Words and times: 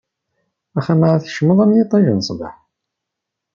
Axxam 0.77 1.01
ara 1.07 1.23
tkecmeḍ, 1.23 1.59
am 1.63 1.73
yiṭij 1.75 2.05
n 2.11 2.25
ṣṣbeḥ. 2.27 2.55